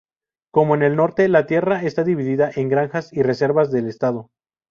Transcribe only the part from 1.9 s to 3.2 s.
dividida en granjas